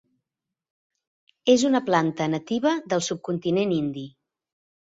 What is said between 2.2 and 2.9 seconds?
nativa